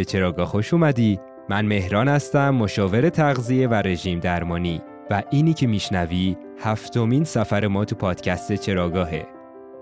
[0.00, 1.20] به چراگاه خوش اومدی.
[1.48, 4.80] من مهران هستم مشاور تغذیه و رژیم درمانی
[5.10, 9.26] و اینی که میشنوی هفتمین سفر ما تو پادکست چراگاهه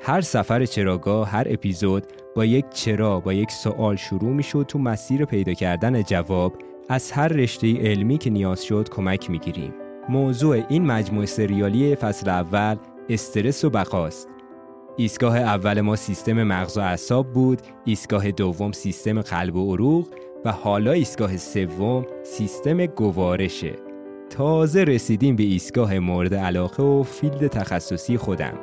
[0.00, 2.04] هر سفر چراگاه هر اپیزود
[2.36, 6.52] با یک چرا با یک سوال شروع می‌شد تو مسیر پیدا کردن جواب
[6.88, 9.74] از هر رشته علمی که نیاز شد کمک می‌گیریم.
[10.08, 12.76] موضوع این مجموعه سریالی فصل اول
[13.08, 14.28] استرس و بقاست.
[15.00, 20.08] ایستگاه اول ما سیستم مغز و اعصاب بود ایستگاه دوم سیستم قلب و عروق
[20.44, 23.72] و حالا ایستگاه سوم سیستم گوارشه.
[24.30, 28.58] تازه رسیدیم به ایستگاه مورد علاقه و field تخصصی خودم.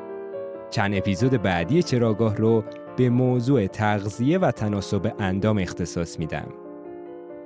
[0.70, 2.63] چند اپیزود بعدی چراگاه رو
[2.98, 6.48] به موضوع تغذیه و تناسب اندام اختصاص میدم.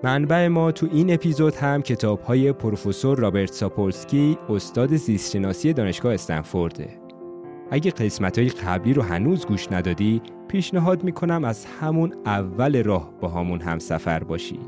[0.03, 7.09] منبع ما تو این اپیزود هم کتاب های پروفسور رابرت ساپولسکی استاد زیستشناسی دانشگاه استنفورده.
[7.72, 13.28] اگه قسمت های قبلی رو هنوز گوش ندادی پیشنهاد می‌کنم از همون اول راه با
[13.28, 14.59] همون هم سفر باشی.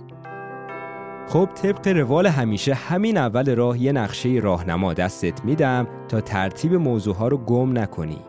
[1.28, 7.16] خب طبق روال همیشه همین اول راه یه نقشه راهنما دستت میدم تا ترتیب موضوع
[7.16, 8.20] ها رو گم نکنی.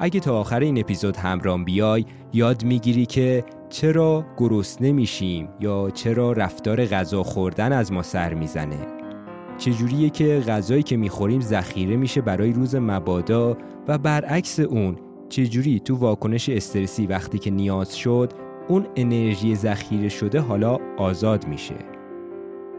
[0.00, 6.32] اگه تا آخر این اپیزود همرام بیای یاد می‌گیری که چرا گرسنه میشیم یا چرا
[6.32, 8.95] رفتار غذا خوردن از ما سر می‌زنه؟
[9.58, 13.56] چجوریه که غذایی که می‌خوریم ذخیره میشه برای روز مبادا
[13.88, 14.96] و برعکس اون
[15.28, 18.32] چجوری تو واکنش استرسی وقتی که نیاز شد
[18.68, 21.74] اون انرژی ذخیره شده حالا آزاد میشه.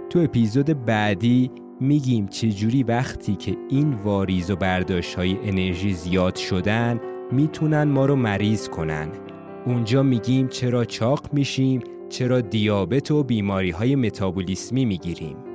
[0.10, 7.00] تو اپیزود بعدی میگیم چجوری وقتی که این واریز و برداشت های انرژی زیاد شدن
[7.32, 9.08] می‌تونن ما رو مریض کنن.
[9.66, 15.47] اونجا میگیم چرا چاق میشیم چرا دیابت و بیماری های متابولیسمی می‌گیریم.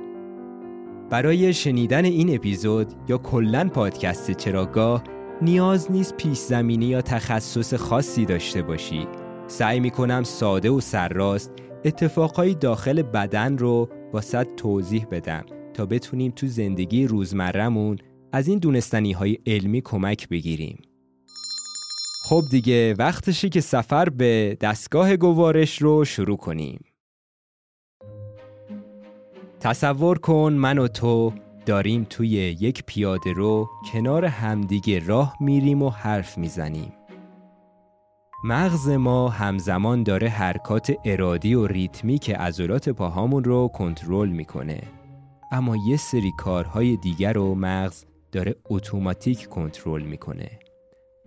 [1.13, 5.03] برای شنیدن این اپیزود یا کلا پادکست چراگاه
[5.41, 9.07] نیاز نیست پیش زمینی یا تخصص خاصی داشته باشی.
[9.47, 11.51] سعی می‌کنم ساده و سرراست
[11.85, 17.97] اتفاقهای داخل بدن رو واسط توضیح بدم تا بتونیم تو زندگی روزمرهمون
[18.31, 20.81] از این دونستنی های علمی کمک بگیریم.
[22.23, 26.92] خب دیگه وقتشی که سفر به دستگاه گوارش رو شروع کنیم.
[29.63, 31.33] تصور کن من و تو
[31.65, 36.93] داریم توی یک پیاده رو کنار همدیگه راه میریم و حرف می‌زنیم.
[38.43, 44.81] مغز ما همزمان داره حرکات ارادی و ریتمی که عضلات پاهامون رو کنترل می‌کنه.
[45.51, 50.49] اما یه سری کارهای دیگر رو مغز داره اتوماتیک کنترل می‌کنه.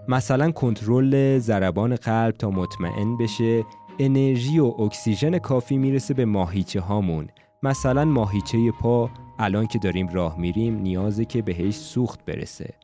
[0.08, 3.64] مثلا کنترل ضربان قلب تا مطمئن بشه
[3.98, 7.28] انرژی و اکسیژن کافی می‌رسه به ماهیچه هامون
[7.66, 12.74] مثلا ماهیچه پا الان که داریم راه میریم نیازه که بهش سوخت برسه.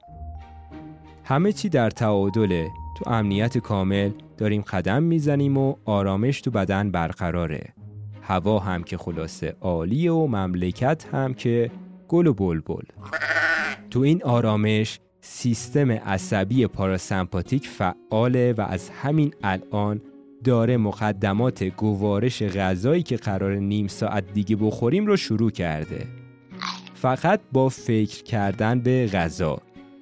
[1.24, 2.70] همه چی در تعادله.
[2.96, 7.74] تو امنیت کامل داریم قدم می‌زنیم و آرامش تو بدن برقراره.
[8.22, 11.70] هوا هم که خلاصه عالیه و مملکت هم که
[12.08, 12.84] گل و بلبل.
[13.90, 20.00] تو این آرامش سیستم عصبی پاراسمپاتیک فعاله و از همین الان
[20.44, 26.06] داره مقدمات گوارش غذایی که قرار نیم ساعت دیگه بخوریم رو شروع کرده.
[26.94, 29.58] فقط با فکر کردن به غذا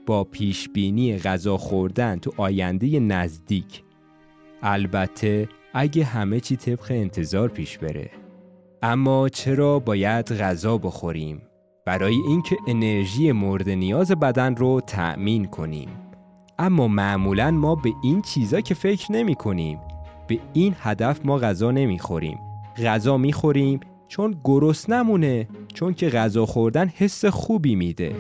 [0.07, 3.83] با پیش بینی غذا خوردن تو آینده نزدیک.
[4.63, 8.11] البته اگه همه چی طبق انتظار پیش بره.
[8.83, 11.43] اما چرا باید غذا بخوریم؟
[11.87, 15.89] برای اینکه انرژی مورد نیاز بدن رو تأمین کنیم.
[16.59, 19.79] اما معمولا ما به این چیزا که فکر نمی کنیم.
[20.31, 22.39] به این هدف ما غذا نمی‌خوریم.
[22.85, 28.15] غذا می‌خوریم چون گرس نمونه چون که غذا خوردن حس خوبی میده.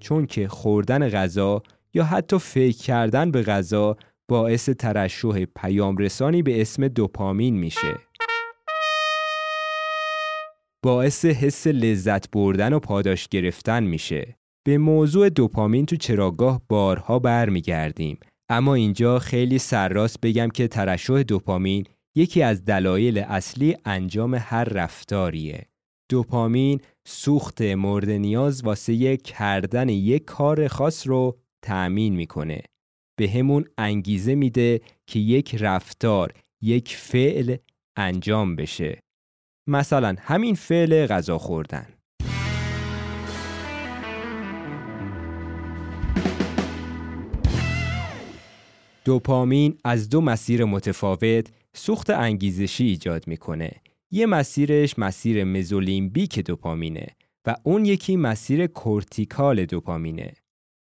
[0.00, 1.62] چون که خوردن غذا
[1.94, 3.96] یا حتی فکر کردن به غذا
[4.28, 7.94] باعث ترشح پیام رسانی به اسم دوپامین میشه.
[10.82, 14.36] باعث حس لذت بردن و پاداش گرفتن میشه.
[14.66, 18.18] به موضوع دوپامین تو چراگاه بارها برمیگردیم.
[18.50, 21.84] اما اینجا خیلی سرراست بگم که ترشح دوپامین
[22.16, 25.66] یکی از دلایل اصلی انجام هر رفتاریه.
[26.10, 32.62] دوپامین سوخت مورد نیاز واسه کردن یک کار خاص رو تأمین می‌کنه.
[33.18, 36.32] به همون انگیزه میده که یک رفتار،
[36.62, 37.56] یک فعل
[37.96, 39.00] انجام بشه.
[39.68, 41.97] مثلا همین فعل غذا خوردن.
[49.08, 53.70] دوپامین از دو مسیر متفاوت سوخت انگیزشی ایجاد می‌کنه.
[54.10, 57.06] یه مسیرش مسیر مزولیمبیک دوپامینه
[57.46, 60.32] و اون یکی مسیر کورتیکال دوپامینه.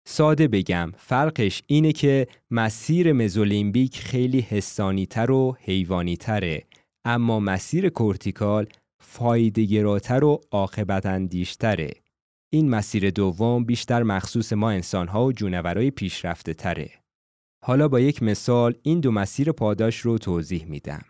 [0.07, 6.63] ساده بگم فرقش اینه که مسیر مزولیمبیک خیلی حسانی تر و حیوانی تره
[7.06, 8.68] اما مسیر کورتیکال
[9.00, 11.92] فایدهگراتر و عاقبت اندیشتره.
[12.50, 17.02] این مسیر دوم بیشتر مخصوص ما انسانها و جونورای پیشرفته تره.
[17.65, 21.01] حالا با یک مثال این دو مسیر پاداش رو توضیح میدم.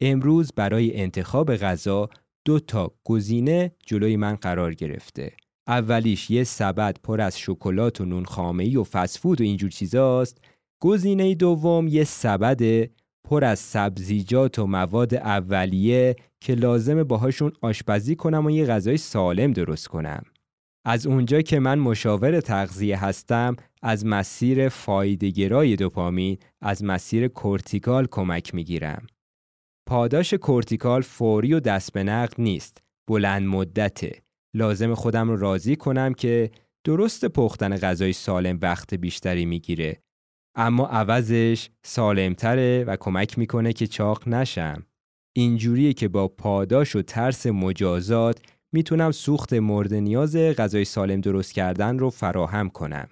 [0.00, 2.08] امروز برای انتخاب غذا
[2.44, 5.32] دو تا گزینه جلوی من قرار گرفته.
[5.66, 10.38] اولیش یه سبد پر از شکلات و نون خامه‌ای و فسفود و اینجور چیزاست.
[10.82, 12.90] گزینه دوم یه سبد
[13.24, 19.52] پر از سبزیجات و مواد اولیه که لازمه باهاشون آشپزی کنم و یه غذای سالم
[19.52, 20.22] درست کنم.
[20.88, 28.54] از اونجا که من مشاور تغذیه هستم از مسیر فایده‌گرای دوپامین از مسیر cortical کمک
[28.54, 29.06] می‌گیرم.
[29.88, 32.82] پاداش cortical فوری و دست به نقد نیست.
[33.08, 34.22] بلند مدته.
[34.54, 36.50] لازمه خودم رو راضی کنم که
[36.84, 40.02] درست پختن غذای سالم وقت بیشتری می‌گیره.
[40.56, 44.86] اما عوضش سالمتره و کمک می‌کنه که چاق نشم.
[45.36, 48.40] اینجوریه که با پاداش و ترس مجازات
[48.76, 53.08] می‌تونم سوخت مورد نیاز غذای سالم درست کردن رو فراهم کنم.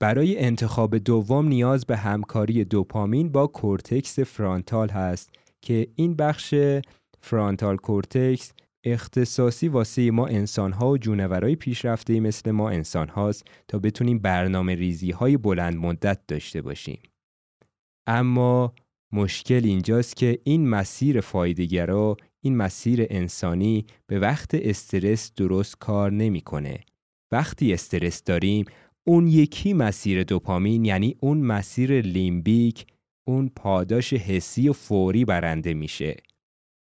[0.00, 5.30] برای انتخاب دوم نیاز به همکاری دوپامین با cortex frontal هست
[5.64, 6.54] که این بخش
[7.20, 8.52] frontal cortex
[8.84, 14.74] اختصاصی واسه ما انسان ها و جونورای پیشرفته مثل ما انسان هاست تا بتونیم برنامه
[14.74, 16.98] ریزی های بلند مدت داشته باشیم.
[18.08, 18.74] اما
[19.12, 26.80] مشکل اینجاست که این مسیر فایدهگرا این مسیر انسانی به وقت استرس درست کار نمی‌کنه.
[27.32, 28.64] وقتی استرس داریم
[29.04, 32.86] اون یکی مسیر دوپامین یعنی اون مسیر لیمبیک
[33.26, 36.16] اون پاداش حسی و فوری برنده میشه.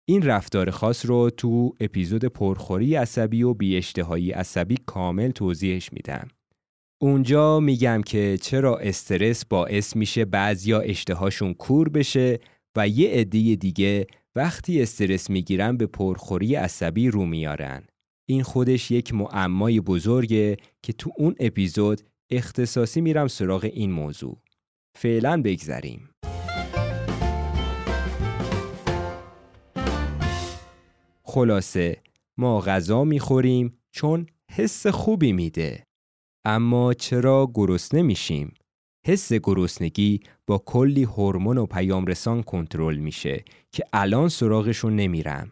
[0.10, 6.28] این رفتار خاص رو تو اپیزود پرخوری عصبی و بیاشتهایی عصبی کامل توضیحش میدم.
[7.02, 12.40] اونجا میگم که چرا استرس باعث میشه بعضیا اشتهاشون کور بشه
[12.76, 17.84] و یه عده دیگه وقتی استرس می‌گیرن به پرخوری عصبی رو میارن.
[18.30, 24.38] این خودش یک معمای بزرگه که تو اون اپیزود اختصاصی میرم سراغ این موضوع.
[24.98, 26.10] فعلا بگذریم.
[31.24, 32.02] خلاصه
[32.38, 35.84] ما غذا می‌خوریم چون حس خوبی میده.
[36.46, 38.54] اما چرا گرسنه میشیم؟
[39.06, 45.52] حس گرسنگی با کلی هورمون و پیامرسان کنترل میشه که الان سراغشون نمیرم.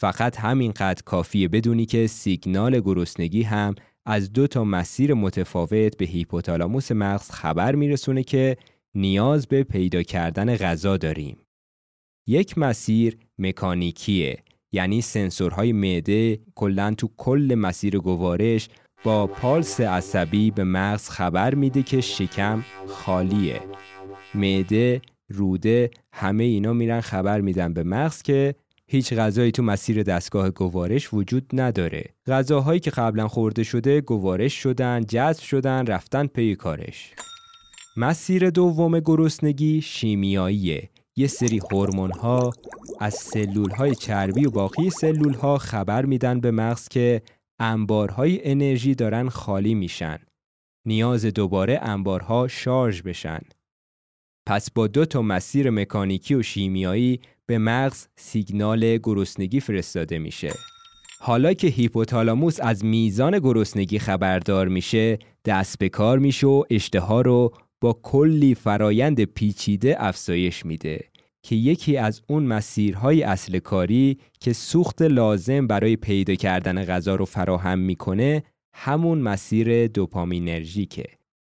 [0.00, 3.74] فقط همینقدر کافیه بدونی که سیگنال گرسنگی هم
[4.06, 8.56] از دو تا مسیر متفاوت به هیپوتالاموس مغز خبر میرسونه که
[8.94, 11.38] نیاز به پیدا کردن غذا داریم.
[12.26, 14.42] یک مسیر مکانیکیه
[14.72, 18.68] یعنی سنسورهای معده کلا تو کل مسیر گوارش
[19.04, 23.60] با پالس عصبی به مغز خبر میده که شکم خالیه.
[24.34, 28.54] معده روده همه اینا میرن خبر میدن به مغز که
[28.86, 32.04] هیچ غذایی تو مسیر دستگاه گوارش وجود نداره.
[32.26, 37.12] غذاهایی که قبلا خورده شده گوارش شدن جذب شدن رفتن پی کارش.
[37.96, 40.90] مسیر دوم گرسنگی شیمیاییه.
[41.16, 42.50] یه سری هورمون ها
[43.00, 47.22] از سلول های چربی و باقی سلول ها خبر میدن به مغز که
[47.58, 50.18] انبارهای انرژی دارن خالی میشن.
[50.86, 53.40] نیاز دوباره انبارها شارژ بشن.
[54.46, 60.52] پس با دو تا مسیر مکانیکی و شیمیایی به مغز سیگنال گرسنگی فرستاده میشه.
[61.20, 67.52] حالا که هیپوتالاموس از میزان گرسنگی خبردار میشه، دست به کار میشه و اشتها رو
[67.80, 71.13] با کلی فرایند پیچیده افزایش میده
[71.44, 77.24] که یکی از اون مسیرهای اصل کاری که سوخت لازم برای پیدا کردن غذا رو
[77.24, 78.42] فراهم می‌کنه
[78.74, 81.04] همون مسیر دوپامینرژیکه.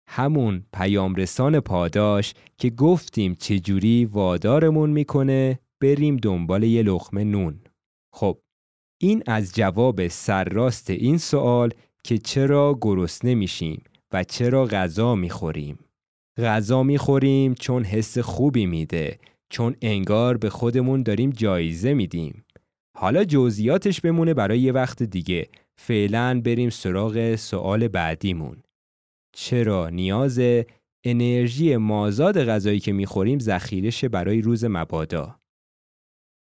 [0.08, 7.60] همون پیامرسان پاداش که گفتیم چجوری وادارمون می‌کنه بریم دنبال یه لخمه نون.
[8.14, 8.38] خب
[9.02, 15.80] این از جواب سرراست این سوال که چرا گرسنه میشیم و چرا غذا می‌خوریم؟
[16.38, 22.46] غذا می‌خوریم چون حس خوبی میده چون انگار به خودمون داریم جایزه میدیم.
[22.98, 25.50] حالا جزئیاتش بمونه برای یه وقت دیگه.
[25.82, 28.64] فعلا بریم سراغ سوال بعدیمون.
[29.36, 30.42] چرا نیاز
[31.06, 35.40] انرژی مازاد غذایی که می‌خوریم ذخیره شه برای روز مبادا؟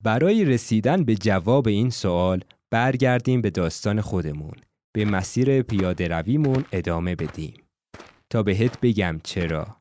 [0.03, 4.55] برای رسیدن به جواب این سوال برگردیم به داستان خودمون.
[4.95, 7.53] به مسیر پیاده رویمون ادامه بدیم.
[8.29, 9.76] تا بهت بگم چرا.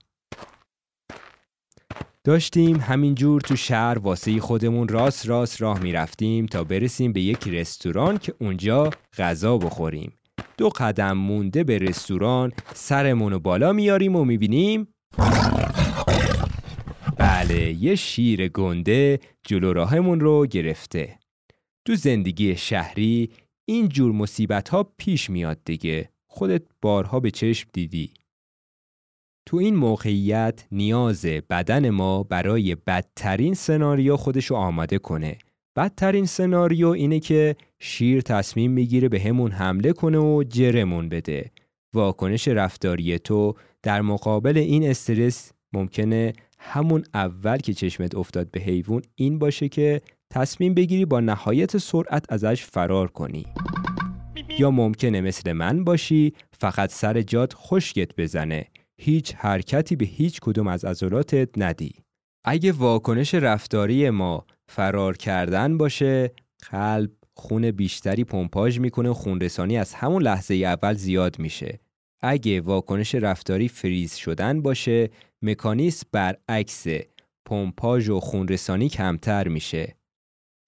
[2.26, 2.76] داشتیم.
[2.80, 8.35] همینجور تو شهر واسه خودمون راست راست راه می‌رفتیم تا برسیم به یک رستوران که
[8.40, 10.12] اونجا غذا بخوریم.
[10.59, 14.88] دو قدم مونده به رستوران سرمون رو بالا میاریم و می‌بینیم.
[15.18, 15.68] بله
[17.16, 21.18] بله یه شیر گنده جلو راهمون رو گرفته.
[21.85, 23.30] تو زندگی شهری
[23.68, 26.11] این جور مصیبت ها پیش میاد دیگه.
[26.26, 28.11] خودت بارها به چشم دیدی.
[29.47, 35.38] تو این موقعیت نیاز بدن ما برای بدترین سناریو خودشو آماده کنه.
[35.76, 41.50] بدترین سناریو اینه که شیر تصمیم می‌گیره به همون حمله کنه و جرمون بده.
[41.95, 49.03] واکنش رفتاری تو در مقابل این استرس ممکنه همون اول که چشمت افتاد به حیوان
[49.15, 50.00] این باشه که
[50.31, 53.47] تصمیم بگیری با نهایت سرعت ازش فرار کنی.
[54.59, 58.67] یا ممکنه مثل من باشی فقط سر جات خشکت بزنه.
[59.00, 61.95] هیچ حرکتی به هیچ کدوم از عضلاتت ندی.
[62.45, 66.33] اگه واکنش رفتاری ما فرار کردن باشه
[66.71, 71.81] قلب خون بیشتری پمپاژ می‌کنه و خونرسانی از همون لحظه اول زیاد میشه.
[72.21, 75.11] اگه واکنش رفتاری فریز شدن باشه
[75.43, 76.87] مکانیسم برعکس
[77.47, 79.97] پمپاژ و خونرسانی کمتر میشه.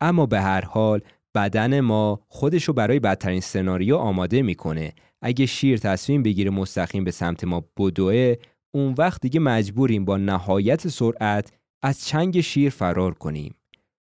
[0.00, 1.00] اما به هر حال
[1.34, 4.92] بدن ما خودشو برای بدترین سناریو آماده می‌کنه.
[5.22, 8.34] اگه شیر تصمیم بگیره مستقیم به سمت ما بدوه
[8.74, 13.54] اون وقت دیگه مجبوریم با نهایت سرعت از چنگ شیر فرار کنیم.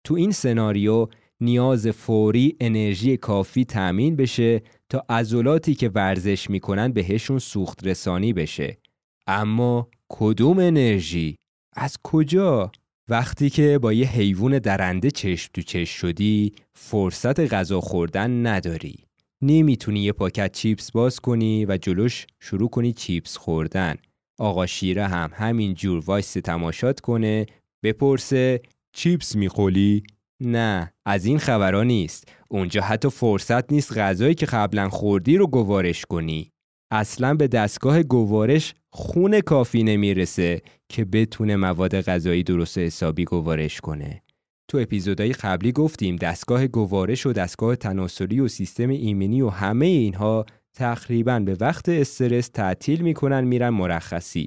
[0.04, 1.06] تو این سناریو
[1.40, 8.78] نیاز فوری انرژی کافی تأمین بشه تا عضلاتی که ورزش می‌کنن بهشون سوخت رسانی بشه.
[9.26, 11.36] اما کدوم انرژی؟
[11.76, 12.72] از کجا؟
[13.10, 19.04] وقتی که با یه حیوان درنده چشم تو چشم شدی فرصت غذا خوردن نداری.
[19.42, 23.94] نمی‌تونی یه پاکت چیپس باز کنی و جلوش شروع کنی چیپس خوردن.
[24.38, 27.46] آقا شیره هم همین جور وایسه تماشات کنه
[27.82, 28.60] بپرسه
[28.92, 30.02] چیپس میخوری؟
[30.40, 32.32] نه از این خبرها نیست.
[32.48, 36.50] اونجا حتی فرصت نیست غذایی که قبلا خوردی رو گوارش کنی.
[36.90, 44.22] اصلا به دستگاه گوارش خون کافی نمی‌رسه که بتونه مواد غذایی درست حسابی گوارش کنه.
[44.70, 50.46] تو اپیزودهای قبلی گفتیم دستگاه گوارش و دستگاه تناسلی و سیستم ایمنی و همه اینها
[50.74, 54.46] تقریبا به وقت استرس تعطیل می‌کنن میرن مرخصی.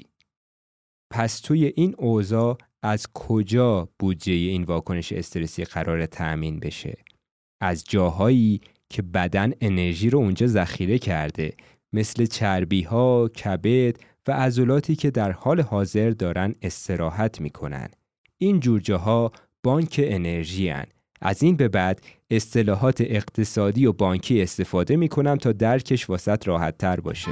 [1.13, 6.97] پس توی این اوضاع از کجا بودجه این واکنش استرسی قرار تأمین بشه؟
[7.61, 11.53] از جاهایی که بدن انرژی رو اونجا ذخیره کرده
[11.93, 13.95] مثل چربی ها، کبد
[14.27, 17.89] و عضلاتی که در حال حاضر دارن استراحت می‌کنن.
[18.37, 19.31] این جور جاها
[19.63, 20.85] بانک انرژی هن.
[21.21, 26.99] از این به بعد اصطلاحات اقتصادی و بانکی استفاده می‌کنم تا درکش واسط راحت تر
[26.99, 27.31] باشه.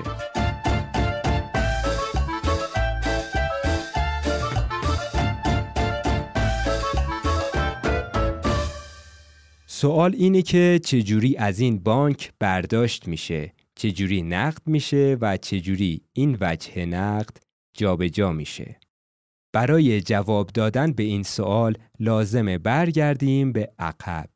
[9.66, 16.38] سوال اینه که چجوری از این بانک برداشت میشه چجوری نقد میشه و چجوری این
[16.42, 17.38] وجه نقد
[17.78, 18.80] جابجا جا میشه.
[19.54, 24.30] برای جواب دادن به این سوال لازمه برگردیم به عقب.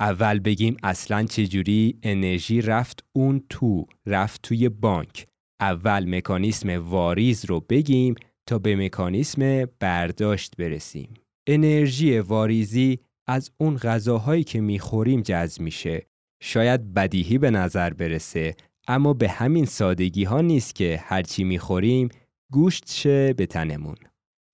[0.00, 5.26] اول بگیم اصلا چجوری انرژی رفت اون تو رفت توی بانک.
[5.60, 8.14] اول مکانیسم واریز رو بگیم
[8.48, 11.14] تا به مکانیسم برداشت برسیم.
[11.46, 12.98] انرژی واریزی
[13.28, 16.06] از غذاهایی غذاهایی که می‌خوریم جذب میشه.
[16.42, 18.54] شاید بدیهی به نظر برسه
[18.88, 22.08] اما به همین سادگی ها نیست که هرچی می‌خوریم
[22.52, 23.96] گوشت شه به تنمون.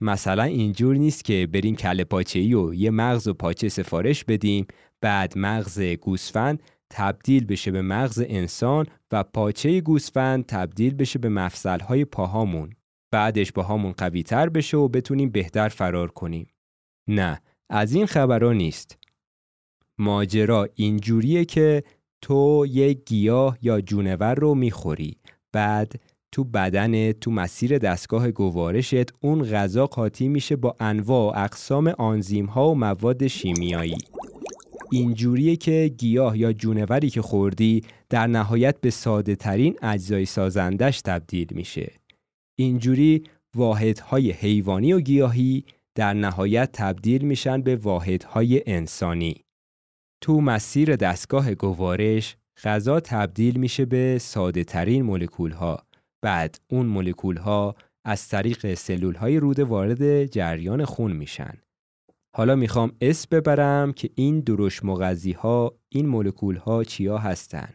[0.01, 4.65] مثلا اینجور نیست که بریم کله پاچه ای و یه مغز و پاچه سفارش بدیم
[5.01, 11.79] بعد مغز گوسفند تبدیل بشه به مغز انسان و پاچه گوسفند تبدیل بشه به مفصل
[11.79, 12.69] های پاهامون.
[13.11, 16.47] بعدش پاهامون قوی تر بشه و بتونیم بهتر فرار کنیم.
[17.09, 18.97] نه از این خبرها نیست.
[19.97, 21.83] ماجرا اینجوریه که
[22.21, 25.17] تو یک گیاه یا جونور رو می‌خوری.
[25.53, 25.93] بعد
[26.31, 32.45] تو بدن تو مسیر دستگاه گوارشت اون غذا قاطی میشه با انواع و اقسام آنزیم
[32.45, 33.97] ها و مواد شیمیایی.
[34.91, 41.47] اینجوریه که گیاه یا جونوری که خوردی در نهایت به ساده ترین اجزای سازندش تبدیل
[41.51, 41.91] میشه.
[42.59, 43.23] اینجوری
[43.55, 45.63] واحدهای حیوانی و گیاهی
[45.95, 49.45] در نهایت تبدیل میشن به واحدهای انسانی.
[50.21, 55.83] تو مسیر دستگاه گوارش غذا تبدیل میشه به ساده ترین مولکول ها.
[56.21, 57.75] بعد اون مولکول ها
[58.05, 61.53] از طریق سلول های روده وارد جریان خون میشن.
[62.35, 67.73] حالا می‌خوام اسم ببرم که این دروش مغزی ها این مولکول ها چیا هستن؟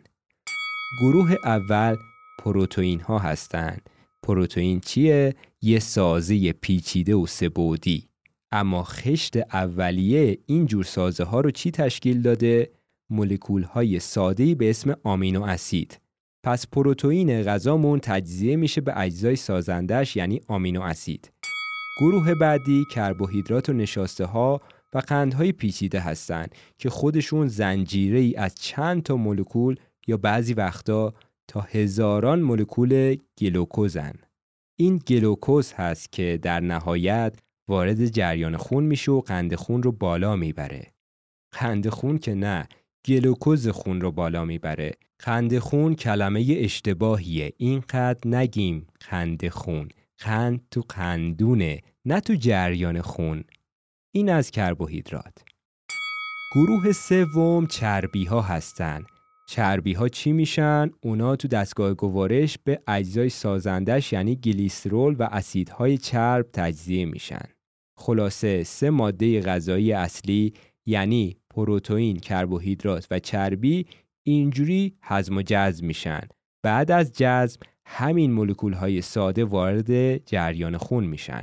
[1.02, 1.96] گروه اول
[2.38, 3.90] پروتئین ها هستند.
[4.22, 8.09] پروتئین چیه؟ یه سازه پیچیده و سبودی
[8.52, 12.70] اما خشت اولیه این جور سازه ها رو چی تشکیل داده؟
[13.10, 16.00] مولکول های ساده به اسم آمینو اسید.
[16.44, 21.32] پس پروتئین غذامون تجزیه میشه به اجزای سازندش یعنی آمینو اسید.
[22.00, 24.60] گروه بعدی کربوهیدرات و نشاسته ها
[24.92, 29.76] و قندهای پیچیده هستند که خودشون زنجیره ای از چند تا مولکول
[30.06, 31.14] یا بعضی وقتا
[31.48, 34.14] تا هزاران مولکول گلوکوزن.
[34.76, 37.36] این گلوکوز هست که در نهایت
[37.70, 40.86] وارد جریان خون میشه و قند خون رو بالا می‌بره.
[41.52, 42.68] قند خون که نه
[43.06, 44.92] گلوکوز خون رو بالا می‌بره.
[45.18, 47.52] قند خون کلمه اشتباهیه.
[47.56, 49.88] اینقدر نگیم قند خون.
[50.18, 53.44] قند تو قندونه نه تو جریان خون.
[54.14, 55.38] این از کربوهیدرات.
[56.54, 59.04] گروه سوم چربی ها هستن.
[59.48, 65.98] چربی ها چی میشن؟ اونا تو دستگاه گوارش به اجزای سازندش یعنی گلیسرول و اسیدهای
[65.98, 67.59] چرب تجزیه میشن.
[68.00, 70.52] خلاصه سه ماده غذایی اصلی
[70.86, 73.86] یعنی پروتئین، کربوهیدرات و چربی
[74.26, 76.20] اینجوری هضم و جذب میشن.
[76.64, 81.42] بعد از جذب همین مولکول های ساده وارد جریان خون میشن.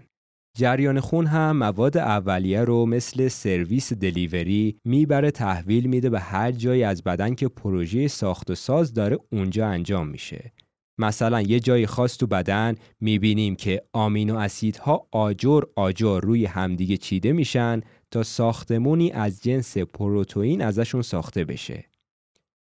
[0.58, 6.84] جریان خون هم مواد اولیه رو مثل سرویس دلیوری می‌بره تحویل میده به هر جایی
[6.84, 10.52] از بدن که پروژه ساخت و ساز داره اونجا انجام میشه.
[10.98, 17.32] مثلا یه جای خاص تو بدن می‌بینیم که آمینو اسیدها آجر آجر روی همدیگه چیده
[17.32, 21.86] میشن تا ساختمونی از جنس پروتئین ازشون ساخته بشه.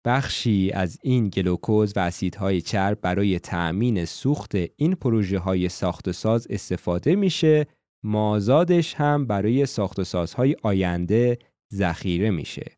[0.06, 6.46] بخشی از این گلوکوز و اسیدهای چرب برای تأمین سوخت این پروژه های ساخت ساز
[6.50, 7.66] استفاده میشه
[8.04, 11.38] مازادش هم برای ساخت سازهای آینده
[11.74, 12.72] ذخیره میشه.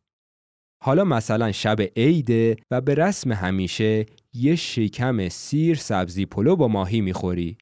[0.84, 7.00] حالا مثلا شب عیده و به رسم همیشه یه شکم سیر سبزی پلو با ماهی
[7.00, 7.58] می‌خوری.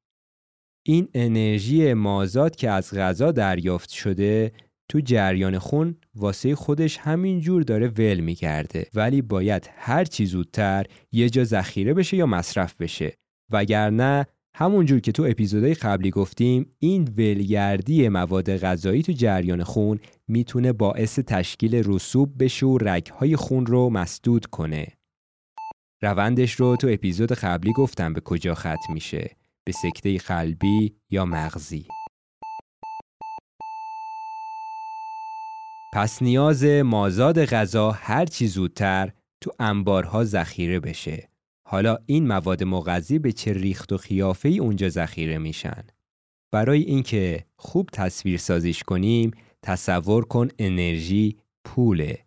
[0.87, 4.52] این انرژی مازاد که از غذا دریافت شده
[4.88, 10.87] تو جریان خون واسه خودش همین جور داره ول میگرده ولی باید هر چی زودتر
[11.12, 13.16] یه جا ذخیره بشه یا مصرف بشه
[13.50, 20.73] وگرنه همونجور که تو اپیزودهای قبلی گفتیم این ولگردی مواد غذایی تو جریان خون می‌تونه
[20.73, 24.86] باعث تشکیل رسوب بشه و رگهای خون رو مسدود کنه.
[26.06, 31.86] روندش رو تو اپیزود قبلی گفتم به کجا ختم میشه به سکته قلبی یا مغزی.
[35.95, 41.28] پس نیاز مازاد غذا هر چی زودتر تو انبارها ذخیره بشه
[41.69, 45.84] حالا این مواد مغذی به چه ریخت و خیافه ای اونجا ذخیره میشن؟
[46.52, 49.30] برای اینکه خوب تصویر سازیش کنیم
[49.62, 52.19] تصور کن انرژی پوله.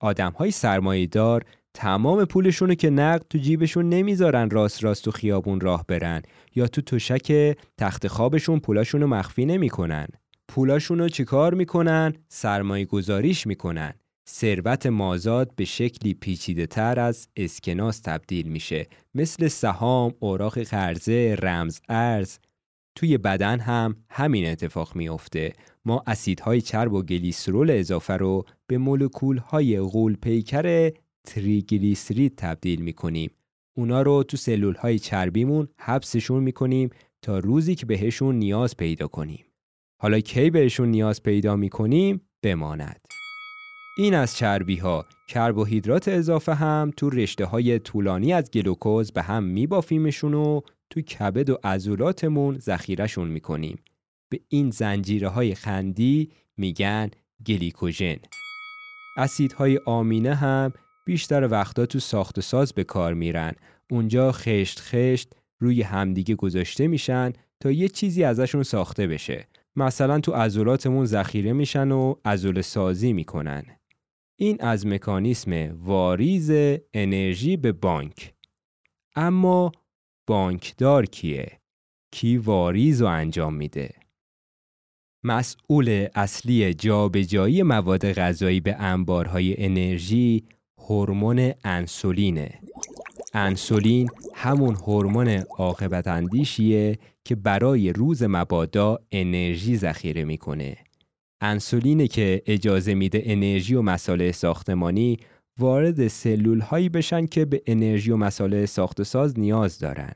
[0.00, 1.44] آدم های سرمایه دار
[1.76, 6.22] تمام پولشونو که نقد تو جیبشون نمی‌ذارن راست راست تو خیابون راه برن
[6.54, 10.06] یا تو تشک تخت خوابشون پولاشونو مخفی نمی‌کنن.
[10.48, 13.94] پولاشونو چیکار می‌کنن؟ سرمایه گذاریش می‌کنن.
[14.28, 21.80] ثروت مازاد به شکلی پیچیده تر از اسکناس تبدیل میشه مثل سهام، اوراق قرضه، رمز
[21.88, 22.38] ارز
[22.94, 25.52] توی بدن هم همین اتفاق میافته
[25.84, 30.90] ما اسیدهای چرب و گلیسرول اضافه رو به مولکولهای غول پیکر
[31.26, 33.30] تریگلیسرید تبدیل می‌کنیم.
[33.76, 36.90] اونا رو تو سلول های چربیمون حبسشون می‌کنیم
[37.22, 39.44] تا روزی که بهشون نیاز پیدا کنیم.
[40.02, 43.00] حالا کی بهشون نیاز پیدا می‌کنیم؟ بماند.
[43.98, 49.44] این از چربی ها کربوهیدرات اضافه هم تو رشته های طولانی از گلوکوز به هم
[49.44, 50.60] میبافیمشون و
[50.90, 53.78] تو کبد و عضلاتمون ذخیرهشون می‌کنیم.
[54.28, 57.10] به این زنجیره های خندی میگن
[57.46, 58.16] گلیکوژن.
[59.16, 60.72] اسیدهای آمینه هم
[61.06, 63.52] بیشتر وقتا تو ساخت و ساز به کار میرن
[63.90, 70.32] اونجا خشت خشت روی همدیگه گذاشته میشن تا یه چیزی ازشون ساخته بشه مثلا تو
[70.32, 73.64] عضلاتمون ذخیره میشن و عضله سازی می‌کنن
[74.38, 76.50] این از مکانیسم واریز
[76.94, 78.34] انرژی به بانک
[79.16, 79.72] اما
[80.26, 81.60] بانکدار کیه؟
[82.12, 83.94] کی واریز رو انجام میده؟
[85.24, 90.44] مسئول اصلی جابجایی مواد غذایی به انبارهای انرژی
[90.88, 92.60] هورمون انسولینه.
[93.34, 100.76] انسولین همون هورمون عاقبت اندیشیه که برای روز مبادا انرژی ذخیره می‌کنه.
[101.40, 105.16] انسولینه که اجازه میده انرژی و مساله ساختمانی
[105.58, 110.12] وارد سلول هایی بشن که به انرژی و مساله ساخت ساز نیاز دارن.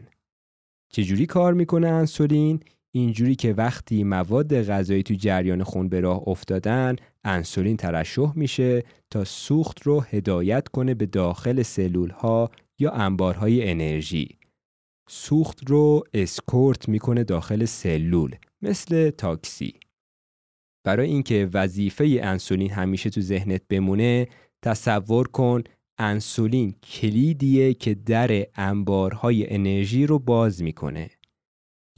[0.93, 2.61] چجوری کار می‌کنه انسولین؟
[2.93, 9.25] اینجوری که وقتی مواد غذایی تو جریان خون به راه افتادن انسولین ترشح میشه تا
[9.25, 14.39] سوخت رو هدایت کنه به داخل سلول ها یا انبارهای انرژی.
[15.09, 19.75] سوخت رو اسکورت می‌کنه داخل سلول مثل تاکسی.
[20.85, 24.29] برای اینکه وظیفه انسولین همیشه تو ذهنت بمونه
[24.63, 25.63] تصور کن
[25.99, 31.11] انسولین کلیدیه که در انبارهای انرژی رو باز می‌کنه.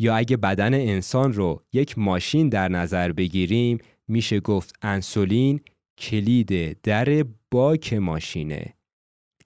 [0.03, 5.61] یا اگه بدن انسان رو یک ماشین در نظر بگیریم میشه گفت انسولین
[5.99, 8.75] کلید در باک ماشینه.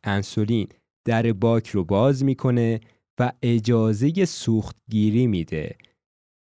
[0.04, 0.68] انسولین
[1.06, 2.80] در باک رو باز می‌کنه
[3.20, 5.76] و اجازه سوختگیری میده.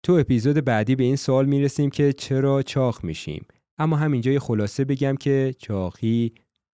[0.06, 3.46] تو اپیزود بعدی به این سوال می‌رسیم که چرا چاق میشیم.
[3.78, 6.34] اما همینجا یه خلاصه بگم که چاقی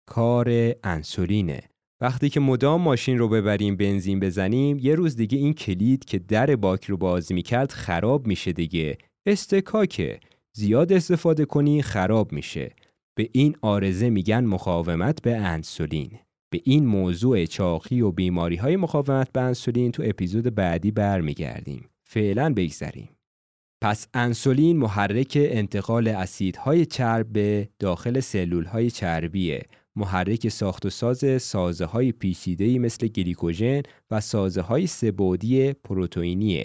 [0.09, 1.63] کار انسولینه.
[2.05, 6.57] وقتی که مدام ماشین رو ببریم بنزین بزنیم یه روز دیگه این کلید که در
[6.57, 8.99] باک رو باز می‌کرد خراب میشه دیگه.
[9.27, 10.21] استکاکه.
[10.57, 12.75] زیاد استفاده کنی خراب میشه.
[13.14, 16.11] به این آرزه میگن مقاومت به انسولین.
[16.53, 21.88] به این موضوع چاقی و بیماری های مقاومت به انسولین تو اپیزود بعدی برمیگردیم.
[22.03, 23.09] فعلا بگذریم.
[23.83, 29.62] پس انسولین محرک انتقال اسیدهای چرب به داخل سلول های چربیه.
[29.97, 36.65] محرک ساخت و ساز سازه های پیچیده مثل گلیکوژن و سازه های سبودی پروتئینیه.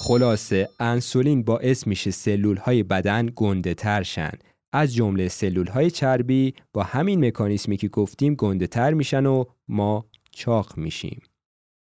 [0.00, 4.32] خلاصه انسولین باعث میشه سلول های بدن گنده تر شن
[4.72, 10.06] از جمله سلول های چربی با همین مکانیسمی که گفتیم گنده تر میشن و ما
[10.30, 11.22] چاق میشیم.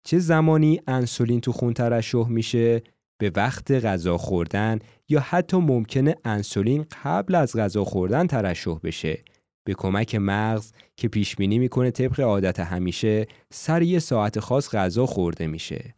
[0.07, 2.83] چه زمانی انسولین تو خون ترشح میشه؟
[3.19, 4.79] به وقت غذا خوردن
[5.09, 9.25] یا حتی ممکنه انسولین قبل از غذا خوردن ترشح بشه
[9.65, 15.07] به کمک مغز که پیش بینی می‌کنه طبق عادت همیشه سر یه ساعت خاص غذا
[15.07, 15.95] خورده میشه.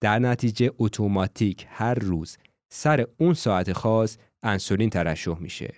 [0.00, 2.36] در نتیجه اتوماتیک هر روز
[2.72, 5.74] سر اون ساعت خاص انسولین ترشح میشه.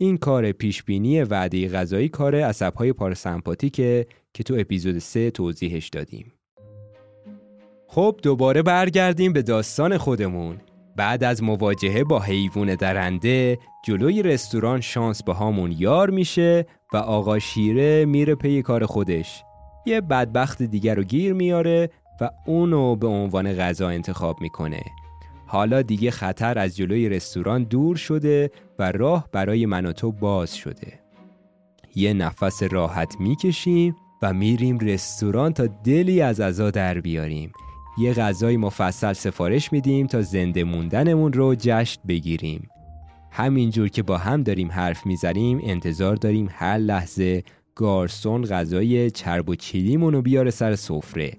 [0.00, 6.32] این کار پیش بینی وعده غذایی کار عصبهای پاراسمپاتیکه که تو اپیزود 3 توضیحش دادیم.
[7.88, 10.60] خب دوباره برگردیم به داستان خودمون.
[10.96, 17.38] بعد از مواجهه با حیوان درنده جلوی رستوران شانس به هامون یار میشه و آقا
[17.38, 19.42] شیره میره پی کار خودش.
[19.86, 24.82] یه بدبخت دیگر رو گیر میاره و اونو به عنوان غذا انتخاب می‌کنه.
[25.46, 30.56] حالا دیگه خطر از جلوی رستوران دور شده و راه برای من و تو باز
[30.56, 31.00] شده.
[31.94, 37.52] یه نفس راحت می‌کشیم و میریم رستوران تا دلی از ازا در بیاریم.
[37.98, 42.68] یه غذای مفصل سفارش میدیم تا زنده موندنمون رو جشن بگیریم.
[43.30, 47.42] همینجور که با هم داریم حرف می‌زنیم انتظار داریم هر لحظه
[47.74, 51.32] گارسون غذای چرب و چیلیمون رو بیاره سر سفره.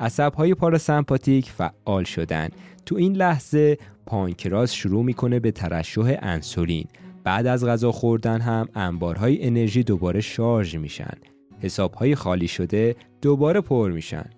[0.00, 2.48] عصبهای پاراسمپاتیک فعال شدن.
[2.86, 6.86] تو این لحظه پانکراس شروع می‌کنه به ترشح انسولین.
[7.24, 11.14] بعد از غذا خوردن هم انبارهای انرژی دوباره شارژ میشن.
[11.60, 14.30] حسابهای خالی شده دوباره پر میشن.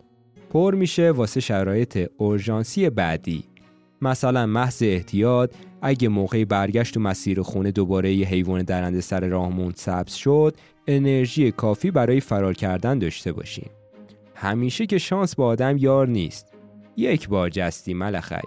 [0.55, 3.45] پر میشه واسه شرایط اورژانسی بعدی.
[4.03, 9.73] مثلا محض احتیاط اگه موقع برگشت و مسیر خونه دوباره یه حیوان درنده سر راهمون
[9.77, 13.71] سبز شد انرژی کافی برای فرار کردن داشته باشیم.
[14.35, 16.53] همیشه که شانس با آدم یار نیست.
[16.97, 18.45] یک بار جستی ملخک.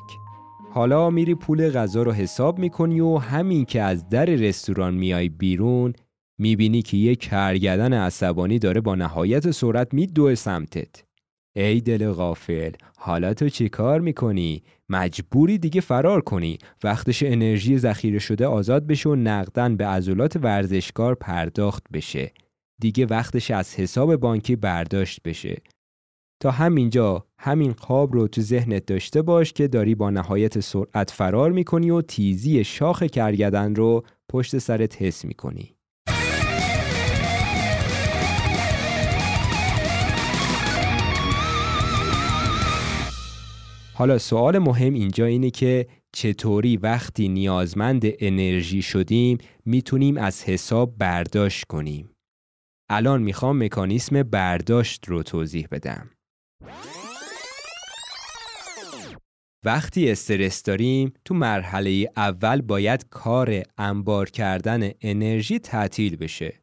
[0.72, 5.94] حالا میری پول غذا رو حساب می‌کنی و همین که از در رستوران میای بیرون
[6.38, 11.07] می‌بینی که یه کرگدن عصبانی داره با نهایت سرعت میدوه سمتت.
[11.62, 16.58] ای دل غافل حالا تو چی کار می‌کنی؟ مجبوری دیگه فرار کنی.
[16.84, 22.32] وقتش انرژی ذخیره شده آزاد بشه و نقدن به عضلات ورزشکار پرداخت بشه.
[22.82, 25.62] دیگه وقتش از حساب بانکی برداشت بشه.
[26.42, 31.52] تا همینجا همین خواب رو تو ذهنت داشته باش که داری با نهایت سرعت فرار
[31.52, 35.77] می‌کنی و تیزی شاخ کرگدن رو پشت سرت حس می‌کنی.
[43.98, 51.66] حالا سوال مهم اینجا اینه که چطوری وقتی نیازمند انرژی شدیم می‌تونیم از حساب برداشت
[51.66, 52.10] کنیم.
[52.90, 56.10] الان می‌خوام مکانیسم برداشت رو توضیح بدم.
[59.66, 66.54] وقتی استرس داریم تو مرحله اول باید کار انبار کردن انرژی تعطیل بشه.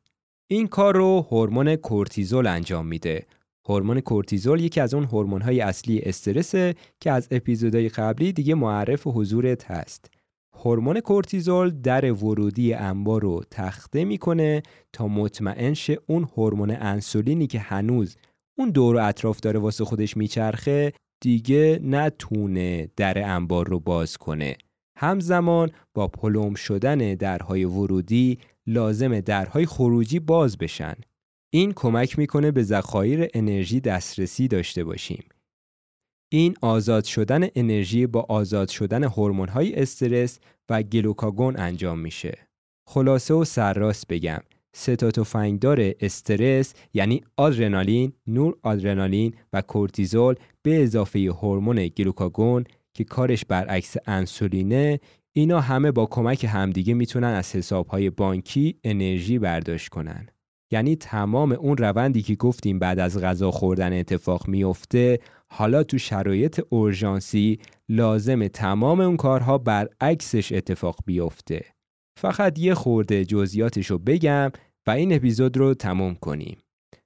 [0.51, 3.27] این کار رو هورمون کورتیزول انجام میده
[3.69, 9.71] هورمون کورتیزول یکی از اون هورمون‌های اصلی استرسه که از اپیزودهای قبلی دیگه معرف حضورت
[9.71, 10.11] هست.
[10.57, 17.59] هورمون کورتیزول در ورودی انبار رو تخته می‌کنه تا مطمئن شه اون هورمون انسولینی که
[17.59, 18.17] هنوز
[18.59, 24.57] اون دور و اطراف داره واسه خودش میچرخه دیگه نتونه در انبار رو باز کنه.
[24.99, 30.95] همزمان با پلم شدن درهای ورودی لازم درهای خروجی باز بشن
[31.55, 35.25] این کمک می‌کنه به ذخایر انرژی دسترسی داشته باشیم.
[36.33, 39.05] این آزاد شدن انرژی با آزاد شدن
[39.49, 40.39] های استرس
[40.69, 42.39] و گلوکاگون انجام میشه.
[42.89, 44.41] خلاصه و سرراست بگم
[44.77, 52.65] ستاتوفنگدار استرس یعنی آدرنالین، نور آدرنالین و کورتیزول به اضافه هورمون گلوکاگون
[52.95, 55.01] که کارش برعکس انسولینه
[55.33, 60.29] اینا همه با کمک همدیگه می‌تونن از حسابهای بانکی انرژی برداشت کنن.
[60.73, 65.19] یعنی تمام اون روندی که گفتیم بعد از غذا خوردن اتفاق میفته
[65.53, 71.65] حالا تو شرایط اورژانسی لازم تمام اون کارها برعکسش اتفاق بیفته.
[72.21, 74.53] فقط یه خورده جزئیاتش رو بگم
[74.87, 76.59] و این اپیزود رو تموم کنیم.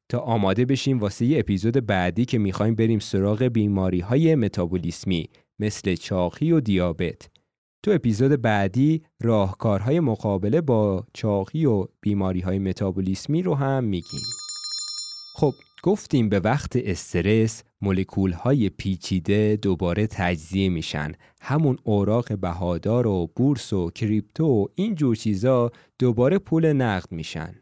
[0.09, 5.95] تا آماده بشیم واسه یه اپیزود بعدی که می‌خوایم بریم سراغ بیماری های متابولیسمی مثل
[5.95, 7.29] چاقی و دیابت.
[7.83, 14.21] تو اپیزود بعدی راهکارهای مقابله با چاقی و بیماری های متابولیسمی رو هم میگیم.
[15.35, 21.13] خب گفتیم به وقت استرس مولکول های پیچیده دوباره تجزیه میشن.
[21.41, 27.55] همون اوراق بهادار و بورس و کریپتو و این جور چیزا دوباره پول نقد میشن.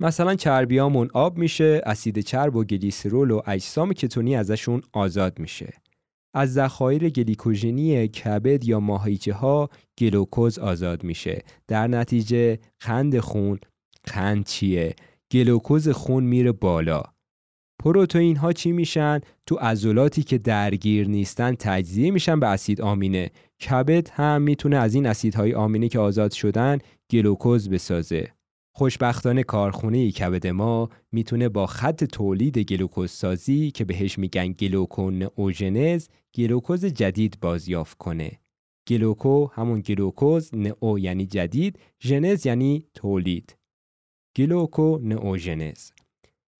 [0.00, 5.72] مثلا چربیامون آب میشه اسید چرب و گلیسرول و اجسام کتونی ازشون آزاد میشه.
[6.34, 9.68] از ذخایر گلیکوژنی کبد یا ماهیچه ها
[9.98, 11.42] گلوکوز آزاد میشه.
[11.68, 13.58] در نتیجه قند خون
[14.04, 14.94] قند چیه؟
[15.32, 17.02] گلوکوز خون میره بالا.
[17.82, 23.30] پروتئین ها چی میشن؟ تو عضلاتی که درگیر نیستن تجزیه میشن به اسید آمینه.
[23.60, 26.78] کبد هم می‌تونه از این اسیدهای آمینه که آزاد شدن
[27.10, 28.32] گلوکوز بسازه.
[28.76, 36.84] خوشبختانه کارخونه کبد ما می‌تونه با خط تولید گلوکوز سازی که بهش میگن gluconeogenesis گلوکوز
[36.84, 38.40] جدید بازیافت کنه.
[38.88, 43.56] gluco همون گلوکوز neo یعنی جدید genesis یعنی تولید.
[44.36, 45.90] گلوکو نئوژنز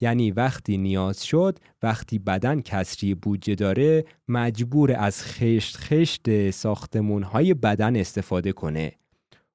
[0.01, 7.55] یعنی وقتی نیاز شد وقتی بدن کسری بودجه داره مجبور از خشت خشت ساختمون های
[7.55, 8.93] بدن استفاده کنه.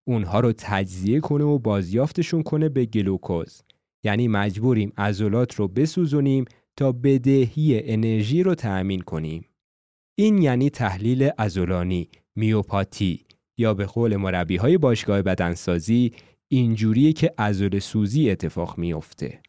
[0.09, 3.61] اونها رو تجزیه کنه و بازیافتشون کنه به گلوکوز.
[4.03, 6.45] یعنی مجبوریم عضلات رو بسوزونیم
[6.75, 9.45] تا بدهی انرژی رو تأمین کنیم.
[10.15, 13.25] این یعنی تحلیل عضلانی میوپاتی
[13.57, 16.11] یا به قول مربی های باشگاه بدنسازی
[16.47, 19.41] اینجوریه که عضل سوزی اتفاق میافته.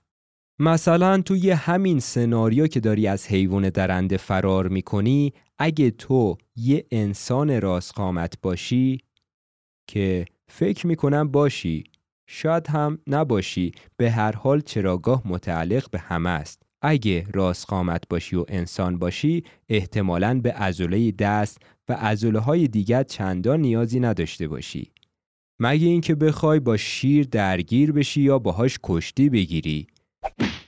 [0.59, 7.61] مثلا توی همین سناریو که داری از حیوان درنده فرار می‌کنی اگه تو یه انسان
[7.61, 8.99] راست قامت باشی
[9.90, 11.84] که فکر می‌کنم باشی.
[12.26, 13.72] شاید هم نباشی.
[13.96, 16.62] به هر حال چراگاه متعلق به همه است.
[16.82, 21.58] اگه راست قامت باشی و انسان باشی احتمالاً به عضله دست
[21.88, 24.90] و عضله های دیگر چندان نیازی نداشته باشی.
[25.60, 29.86] مگه اینکه بخوای با شیر درگیر بشی یا باهاش کشتی بگیری.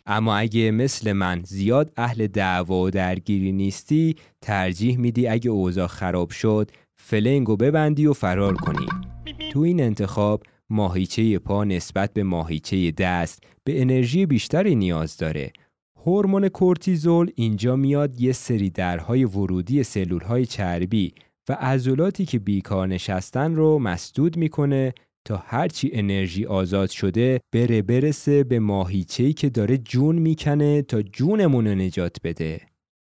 [0.06, 6.30] اما اگه مثل من زیاد اهل دعوا و درگیری نیستی ترجیح میدی اگه اوضاع خراب
[6.30, 9.11] شد فلنگو ببندی و فرار کنی.
[9.52, 15.52] تو این انتخاب ماهیچه پا نسبت به ماهیچه دست به انرژی بیشتری نیاز داره
[15.96, 21.14] هورمون کورتیزول اینجا میاد یه سری درهای ورودی سلولهای چربی
[21.48, 28.44] و عضلاتی که بیکار نشستن رو مسدود می‌کنه تا هرچی انرژی آزاد شده بره برسه
[28.44, 32.60] به ماهیچه‌ای که داره جون می‌کنه تا جونمون رو نجات بده.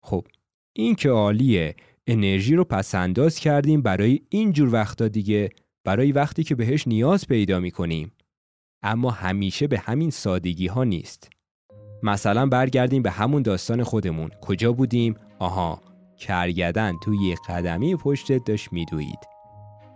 [0.02, 0.26] خب
[0.72, 1.74] این که عالیه
[2.06, 5.50] انرژی رو پس انداز کردیم برای این جور وقتا دیگه
[5.84, 8.12] برای وقتی که بهش نیاز پیدا می‌کنیم.
[8.82, 11.30] اما همیشه به همین سادگی ها نیست.
[12.02, 15.80] مثلا برگردیم به همون داستان خودمون کجا بودیم؟ آها
[16.18, 19.18] کرگدن توی قدمی پشتت داشت میدوید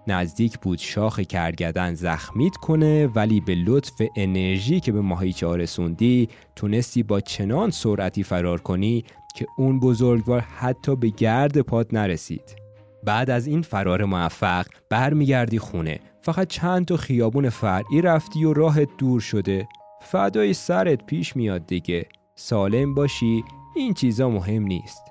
[0.07, 7.03] نزدیک بود شاخ کرگدن زخمیت کنه ولی به لطف انرژی که به ماهیچه رسوندی تونستی
[7.03, 9.05] با چنان سرعتی فرار کنی
[9.37, 12.64] که اون بزرگوار حتی به گرد پات نرسید
[13.05, 16.01] بعد از این فرار موفق برمیگردی خونه.
[16.23, 19.69] فقط چند تا خیابون فرعی رفتی و راهت دور شده.
[20.03, 22.07] فدای سرت پیش میاد دیگه.
[22.35, 23.45] سالم باشی.
[23.77, 25.03] این چیزا مهم نیست.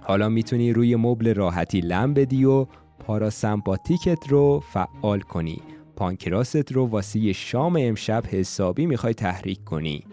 [0.00, 2.66] حالا می‌تونی روی مبل راحتی لم بدی و
[2.98, 5.62] پاراسمپاتیکت رو فعال کنی.
[5.96, 10.04] پانکراست رو واسه شام امشب حسابی می‌خوای تحریک کنی.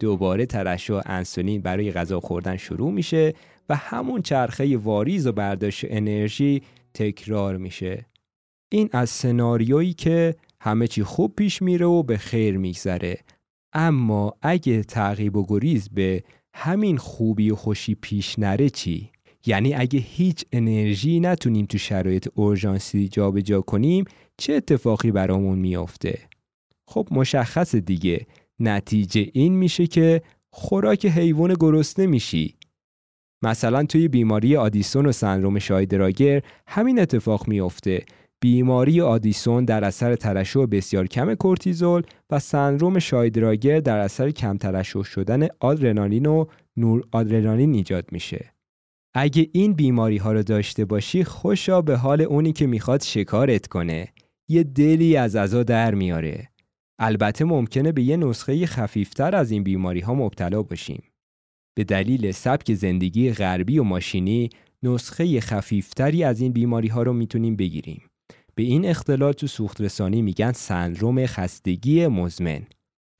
[0.00, 3.34] دوباره ترشح انسولین برای غذا خوردن شروع میشه
[3.70, 6.62] و همون چرخه واریز و برداشت انرژی
[6.94, 8.06] تکرار میشه.
[8.68, 13.18] این از سناریویی که همه چی خوب پیش میره و به خیر میگذره.
[13.72, 16.22] اما اگه تعقیب و گریز به
[16.54, 19.10] همین خوبی و خوشی پیش نره چی؟
[19.46, 24.04] یعنی اگه هیچ انرژی نتونیم تو شرایط اورژانسی جابجا کنیم
[24.36, 26.18] چه اتفاقی برامون میافته؟
[26.86, 28.26] خب مشخص دیگه.
[28.60, 32.54] نتیجه این میشه که خوراک حیوان گرسنه میشی.
[33.42, 38.04] مثلا توی بیماری آدیسون و سندروم شایدراگر همین اتفاق میافته.
[38.40, 45.02] بیماری آدیسون در اثر ترشح بسیار کم کورتیزول و سندروم شایدراگر در اثر کم ترشح
[45.02, 46.44] شدن آدرنالین و
[46.76, 48.52] نور آدرنالین ایجاد میشه.
[49.14, 54.08] اگه این بیماری ها رو داشته باشی خوشا به حال اونی که می‌خواد شکارت کنه.
[54.48, 56.48] یه دلی از ازا در میاره.
[56.98, 61.02] البته ممکنه به یه نسخه خفیفتر از این بیماری ها مبتلا باشیم.
[61.74, 64.50] به دلیل سبک زندگی غربی و ماشینی
[64.82, 68.02] نسخه خفیفتری از این بیماری ها رو می‌تونیم بگیریم.
[68.54, 72.62] به این اختلال تو سوخت رسانی میگن سندروم خستگی مزمن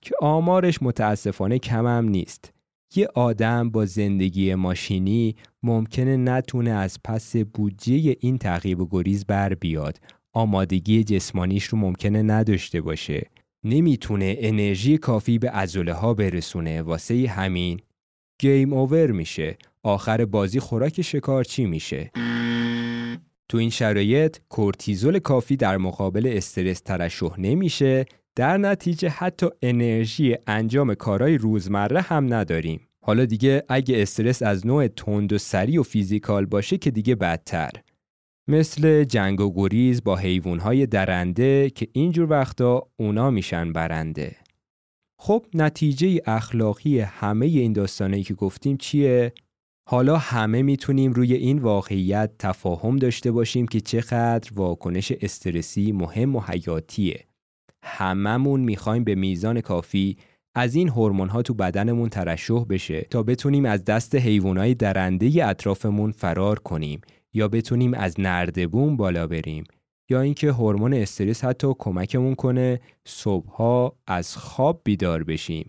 [0.03, 2.53] که آمارش متاسفانه کمم نیست.
[2.97, 9.55] یه آدم با زندگی ماشینی ممکنه نتونه از پس بودجه این تعقیب و گریز بر
[9.55, 10.01] بیاد.
[10.33, 13.31] آمادگی جسمانیش رو ممکنه نداشته باشه.
[13.65, 17.81] نمی‌تونه انرژی کافی به عضله ها برسونه واسه همین.
[18.41, 19.59] game over میشه.
[19.83, 22.11] آخر بازی خوراک شکارچی میشه.
[23.49, 28.07] تو این شرایط کورتیزول کافی در مقابل استرس ترشح نمیشه.
[28.37, 32.81] در نتیجه حتی انرژی انجام کارهای روزمره هم نداریم.
[33.01, 37.71] حالا دیگه اگه استرس از نوع تند و سریع و physical باشه که دیگه بدتر.
[38.49, 44.37] مثل جنگ و گریز با حیوانهای درنده که اینجور وقتا اونا میشن برنده.
[45.23, 49.33] خب نتیجه اخلاقی همه این داستانه که گفتیم چیه؟
[49.89, 56.41] حالا همه می‌تونیم روی این واقعیت تفاهم داشته باشیم که چقدر واکنش استرسی مهم و
[56.41, 57.25] حیاتیه.
[57.83, 60.17] هممون می‌خوایم به میزان کافی
[60.55, 66.13] از این هورمون ها تو بدنمون ترشح بشه تا بتونیم از دست حیوانات درنده اطرافمون
[66.13, 67.01] فرار کنیم
[67.35, 69.65] یا بتونیم از نردبون بالا بریم
[70.11, 75.69] یا اینکه هورمون استرس حتی کمکمون کنه صبحها از خواب بیدار بشیم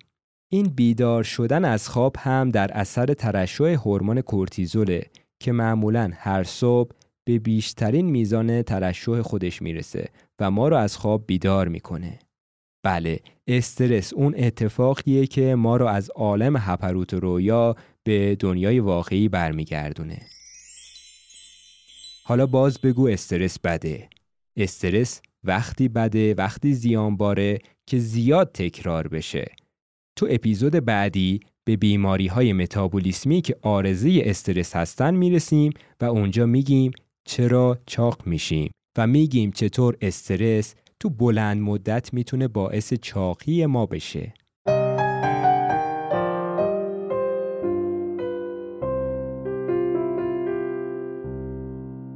[0.52, 5.04] این بیدار شدن از خواب هم در اثر ترشح هورمون کورتیزوله
[5.40, 6.92] که معمولا هر صبح
[7.28, 12.20] به بیشترین میزان ترشح خودش می‌رسه و ما رو از خواب بیدار می‌کنه.
[12.84, 20.22] بله استرس اون اتفاقیه که ما رو از عالم هپروت رویا به دنیای واقعی برمیگردونه.
[22.24, 24.10] حالا باز بگو استرس بده.
[24.58, 29.52] استرس وقتی بده وقتی زیان باره که زیاد تکرار بشه.
[30.16, 36.92] تو اپیزود بعدی به بیماری های متابولیسمی که آرزه استرس هستن می‌رسیم و اونجا میگیم
[37.26, 44.34] چرا چاق میشیم و میگیم چطور استرس تو بلند مدت می‌تونه باعث چاقی ما بشه.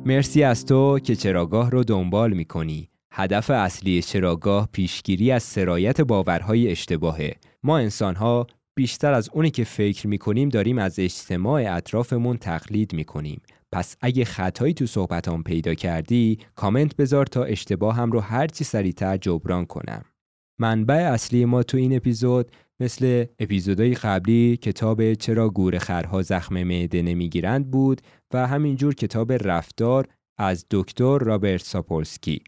[0.08, 2.90] مرسی از تو که چراگاه رو دنبال می‌کنی.
[3.12, 7.36] هدف اصلی چراگاه پیشگیری از سرایت باورهای اشتباهه.
[7.64, 13.42] ما انسانها بیشتر از اونی که فکر می‌کنیم داریم از اجتماع اطرافمون تقلید می‌کنیم.
[13.72, 19.18] پس اگه خطایی تو صحبتام پیدا کردی کامنت بذار تا اشتباه هم رو هرچی سریعتر
[19.18, 20.06] جبران کنم.
[20.60, 27.72] منبع اصلی ما تو این اپیزود مثل اپیزودهای قبلی کتاب چرا گورخرها زخم معده نمی‌گیرند
[27.72, 28.02] بود
[28.34, 30.08] و همینجور کتاب رفتار
[30.40, 32.42] از دکتر رابرت ساپولسکی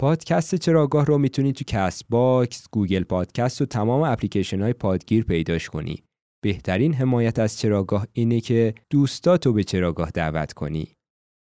[0.00, 5.68] پادکست چراگاه رو می‌تونی تو کست باکس، گوگل پادکست و تمام اپلیکیشن های پادگیر پیداش
[5.68, 6.02] کنی.
[6.44, 10.88] بهترین حمایت از چراگاه اینه که دوستاتو به چراگاه دعوت کنی.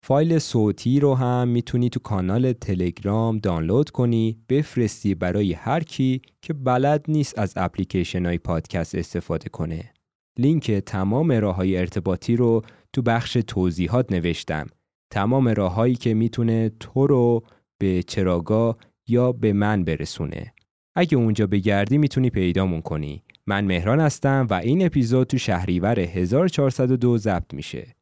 [0.07, 6.53] فایل صوتی رو هم می‌تونی تو کانال تلگرام دانلود کنی بفرستی برای هر کی که
[6.53, 9.93] بلد نیست از اپلیکیشن های پادکست استفاده کنه.
[10.39, 14.67] لینک تمام راه های ارتباطی رو تو بخش توضیحات نوشتم.
[15.11, 17.45] تمام راههایی که می‌تونه تو رو
[17.79, 20.55] به چراگاه یا به من برسونه.
[20.97, 23.23] اگه اونجا بگردی می‌تونی پیدامون کنی.
[23.47, 27.97] من مهران هستم و این اپیزود تو شهریور 1402 ضبط میشه.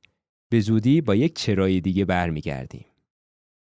[0.53, 2.86] به زودی با یک چرای دیگه برمیگردیم.